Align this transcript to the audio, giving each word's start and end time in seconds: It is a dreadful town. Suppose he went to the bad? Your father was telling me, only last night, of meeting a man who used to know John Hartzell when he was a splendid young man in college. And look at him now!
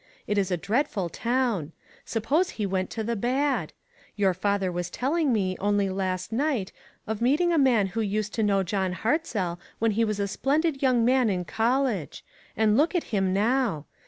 It 0.25 0.39
is 0.39 0.49
a 0.49 0.57
dreadful 0.57 1.09
town. 1.09 1.73
Suppose 2.05 2.49
he 2.57 2.65
went 2.65 2.89
to 2.89 3.03
the 3.03 3.15
bad? 3.15 3.71
Your 4.15 4.33
father 4.33 4.71
was 4.71 4.89
telling 4.89 5.31
me, 5.31 5.55
only 5.59 5.91
last 5.91 6.31
night, 6.31 6.71
of 7.05 7.21
meeting 7.21 7.53
a 7.53 7.59
man 7.59 7.85
who 7.85 8.01
used 8.01 8.33
to 8.33 8.41
know 8.41 8.63
John 8.63 8.93
Hartzell 8.93 9.59
when 9.77 9.91
he 9.91 10.03
was 10.03 10.19
a 10.19 10.27
splendid 10.27 10.81
young 10.81 11.05
man 11.05 11.29
in 11.29 11.45
college. 11.45 12.25
And 12.57 12.75
look 12.77 12.95
at 12.95 13.03
him 13.13 13.31
now! 13.31 13.85